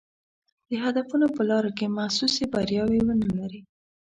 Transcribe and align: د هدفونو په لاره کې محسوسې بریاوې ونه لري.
د 0.69 0.71
هدفونو 0.83 1.27
په 1.35 1.41
لاره 1.49 1.71
کې 1.77 1.93
محسوسې 1.97 2.43
بریاوې 2.53 2.99
ونه 3.07 3.29
لري. 3.37 3.61